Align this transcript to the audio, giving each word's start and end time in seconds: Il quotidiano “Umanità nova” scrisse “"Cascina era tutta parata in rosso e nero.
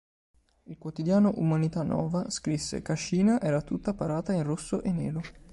Il 0.63 0.79
quotidiano 0.79 1.31
“Umanità 1.35 1.83
nova” 1.83 2.27
scrisse 2.31 2.81
“"Cascina 2.81 3.39
era 3.39 3.61
tutta 3.61 3.93
parata 3.93 4.33
in 4.33 4.41
rosso 4.41 4.81
e 4.81 4.91
nero. 4.91 5.21